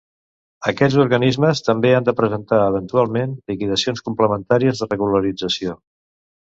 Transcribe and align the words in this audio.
Aquests 0.71 0.95
organismes 1.03 1.61
també 1.67 1.91
han 1.97 2.07
de 2.09 2.15
presentar, 2.21 2.63
eventualment, 2.73 3.39
liquidacions 3.53 4.05
complementàries 4.09 4.83
de 4.85 4.93
regularització. 4.93 5.81